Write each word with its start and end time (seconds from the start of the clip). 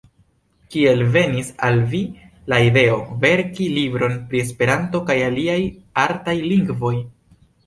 Kiel 0.75 1.01
venis 1.15 1.51
al 1.67 1.77
vi 1.91 1.99
la 2.53 2.59
ideo 2.69 2.97
verki 3.27 3.69
libron 3.75 4.17
pri 4.33 4.43
Esperanto 4.47 5.03
kaj 5.11 5.19
aliaj 5.29 5.61
artaj 6.07 6.37
lingvoj? 6.49 6.95